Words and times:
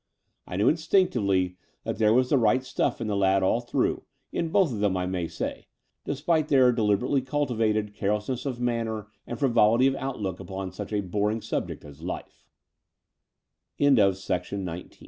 I 0.47 0.55
knew 0.55 0.67
instinctively 0.67 1.57
that 1.83 1.99
there 1.99 2.11
was 2.11 2.31
the 2.31 2.37
right 2.39 2.63
stuff 2.63 3.01
in 3.01 3.05
the 3.05 3.15
lad 3.15 3.43
all 3.43 3.61
thit>ugh— 3.61 4.01
^in 4.33 4.51
both 4.51 4.73
of 4.73 4.79
them, 4.79 4.97
I 4.97 5.05
may 5.05 5.27
say— 5.27 5.67
despite 6.07 6.47
their 6.47 6.73
ddibeAtdy 6.73 7.27
cultivated 7.27 7.93
careless 7.93 8.27
ness 8.27 8.47
of 8.47 8.59
manner 8.59 9.09
and 9.27 9.37
frivolity 9.37 9.85
of 9.85 9.93
outlook 9.97 10.39
upon 10.39 10.71
such 10.71 10.91
a 10.91 11.01
boring 11.01 11.39
subject 11.39 11.85
a 11.85 12.19